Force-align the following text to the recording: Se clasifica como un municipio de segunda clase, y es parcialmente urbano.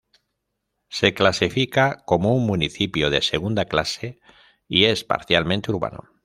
Se 0.89 1.13
clasifica 1.13 2.01
como 2.07 2.33
un 2.33 2.47
municipio 2.47 3.11
de 3.11 3.21
segunda 3.21 3.65
clase, 3.65 4.19
y 4.67 4.85
es 4.85 5.03
parcialmente 5.03 5.69
urbano. 5.71 6.01